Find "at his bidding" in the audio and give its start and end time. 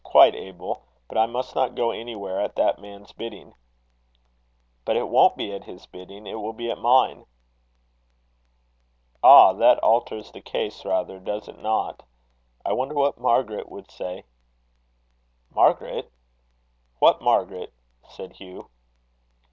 5.53-6.25